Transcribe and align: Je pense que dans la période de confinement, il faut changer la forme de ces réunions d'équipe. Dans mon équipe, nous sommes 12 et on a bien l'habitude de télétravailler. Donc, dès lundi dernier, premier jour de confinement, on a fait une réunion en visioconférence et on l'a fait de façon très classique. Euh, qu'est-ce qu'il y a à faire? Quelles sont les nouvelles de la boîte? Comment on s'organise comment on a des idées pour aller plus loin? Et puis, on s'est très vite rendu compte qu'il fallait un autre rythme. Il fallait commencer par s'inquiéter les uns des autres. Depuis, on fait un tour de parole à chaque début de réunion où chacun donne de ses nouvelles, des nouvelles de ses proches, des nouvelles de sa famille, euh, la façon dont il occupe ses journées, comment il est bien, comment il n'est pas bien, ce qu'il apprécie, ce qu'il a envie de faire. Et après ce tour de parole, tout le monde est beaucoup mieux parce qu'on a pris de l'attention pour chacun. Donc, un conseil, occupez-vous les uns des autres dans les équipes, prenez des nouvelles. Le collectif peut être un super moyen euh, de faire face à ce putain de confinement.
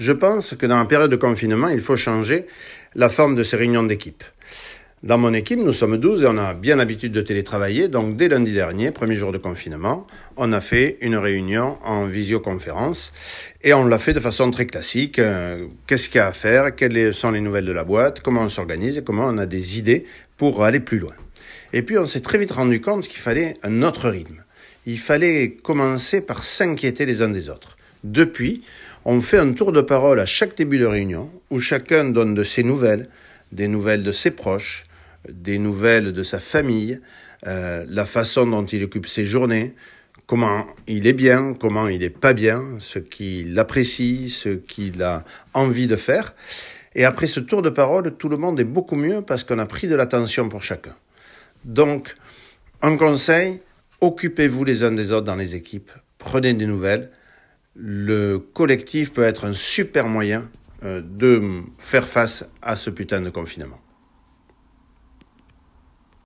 Je 0.00 0.12
pense 0.12 0.54
que 0.54 0.64
dans 0.64 0.78
la 0.78 0.86
période 0.86 1.10
de 1.10 1.16
confinement, 1.16 1.68
il 1.68 1.80
faut 1.80 1.98
changer 1.98 2.46
la 2.94 3.10
forme 3.10 3.34
de 3.34 3.44
ces 3.44 3.58
réunions 3.58 3.82
d'équipe. 3.82 4.24
Dans 5.02 5.18
mon 5.18 5.34
équipe, 5.34 5.58
nous 5.58 5.74
sommes 5.74 5.98
12 5.98 6.22
et 6.22 6.26
on 6.26 6.38
a 6.38 6.54
bien 6.54 6.76
l'habitude 6.76 7.12
de 7.12 7.20
télétravailler. 7.20 7.88
Donc, 7.88 8.16
dès 8.16 8.28
lundi 8.28 8.50
dernier, 8.52 8.92
premier 8.92 9.16
jour 9.16 9.30
de 9.30 9.36
confinement, 9.36 10.06
on 10.38 10.54
a 10.54 10.62
fait 10.62 10.96
une 11.02 11.16
réunion 11.16 11.76
en 11.84 12.06
visioconférence 12.06 13.12
et 13.62 13.74
on 13.74 13.84
l'a 13.84 13.98
fait 13.98 14.14
de 14.14 14.20
façon 14.20 14.50
très 14.50 14.64
classique. 14.64 15.18
Euh, 15.18 15.66
qu'est-ce 15.86 16.08
qu'il 16.08 16.16
y 16.16 16.20
a 16.20 16.28
à 16.28 16.32
faire? 16.32 16.74
Quelles 16.74 17.12
sont 17.12 17.30
les 17.30 17.42
nouvelles 17.42 17.66
de 17.66 17.72
la 17.72 17.84
boîte? 17.84 18.20
Comment 18.20 18.44
on 18.44 18.48
s'organise 18.48 19.02
comment 19.04 19.26
on 19.26 19.36
a 19.36 19.44
des 19.44 19.76
idées 19.76 20.06
pour 20.38 20.64
aller 20.64 20.80
plus 20.80 20.98
loin? 20.98 21.14
Et 21.74 21.82
puis, 21.82 21.98
on 21.98 22.06
s'est 22.06 22.22
très 22.22 22.38
vite 22.38 22.52
rendu 22.52 22.80
compte 22.80 23.06
qu'il 23.06 23.20
fallait 23.20 23.58
un 23.62 23.82
autre 23.82 24.08
rythme. 24.08 24.44
Il 24.86 24.98
fallait 24.98 25.50
commencer 25.62 26.22
par 26.22 26.42
s'inquiéter 26.42 27.04
les 27.04 27.20
uns 27.20 27.28
des 27.28 27.50
autres. 27.50 27.76
Depuis, 28.02 28.62
on 29.12 29.20
fait 29.20 29.38
un 29.38 29.54
tour 29.54 29.72
de 29.72 29.80
parole 29.80 30.20
à 30.20 30.24
chaque 30.24 30.56
début 30.56 30.78
de 30.78 30.86
réunion 30.86 31.32
où 31.50 31.58
chacun 31.58 32.04
donne 32.04 32.32
de 32.32 32.44
ses 32.44 32.62
nouvelles, 32.62 33.08
des 33.50 33.66
nouvelles 33.66 34.04
de 34.04 34.12
ses 34.12 34.30
proches, 34.30 34.84
des 35.28 35.58
nouvelles 35.58 36.12
de 36.12 36.22
sa 36.22 36.38
famille, 36.38 37.00
euh, 37.48 37.84
la 37.88 38.06
façon 38.06 38.46
dont 38.46 38.64
il 38.64 38.84
occupe 38.84 39.08
ses 39.08 39.24
journées, 39.24 39.74
comment 40.28 40.64
il 40.86 41.08
est 41.08 41.12
bien, 41.12 41.54
comment 41.58 41.88
il 41.88 41.98
n'est 41.98 42.08
pas 42.08 42.34
bien, 42.34 42.62
ce 42.78 43.00
qu'il 43.00 43.58
apprécie, 43.58 44.30
ce 44.30 44.50
qu'il 44.50 45.02
a 45.02 45.24
envie 45.54 45.88
de 45.88 45.96
faire. 45.96 46.32
Et 46.94 47.04
après 47.04 47.26
ce 47.26 47.40
tour 47.40 47.62
de 47.62 47.70
parole, 47.70 48.14
tout 48.16 48.28
le 48.28 48.36
monde 48.36 48.60
est 48.60 48.64
beaucoup 48.78 48.94
mieux 48.94 49.22
parce 49.22 49.42
qu'on 49.42 49.58
a 49.58 49.66
pris 49.66 49.88
de 49.88 49.96
l'attention 49.96 50.48
pour 50.48 50.62
chacun. 50.62 50.94
Donc, 51.64 52.14
un 52.80 52.96
conseil, 52.96 53.58
occupez-vous 54.00 54.62
les 54.62 54.84
uns 54.84 54.92
des 54.92 55.10
autres 55.10 55.26
dans 55.26 55.34
les 55.34 55.56
équipes, 55.56 55.90
prenez 56.18 56.54
des 56.54 56.66
nouvelles. 56.66 57.10
Le 57.74 58.38
collectif 58.38 59.12
peut 59.12 59.22
être 59.22 59.46
un 59.46 59.52
super 59.52 60.08
moyen 60.08 60.48
euh, 60.82 61.00
de 61.02 61.62
faire 61.78 62.08
face 62.08 62.44
à 62.62 62.76
ce 62.76 62.90
putain 62.90 63.20
de 63.20 63.30
confinement. 63.30 63.78